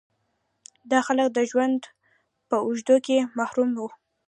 دا 0.91 0.99
خلک 1.07 1.27
د 1.33 1.39
ژوند 1.51 1.81
په 2.49 2.55
اوږدو 2.65 2.95
کې 3.05 3.17
محروم 3.37 3.69
وو. 3.75 3.89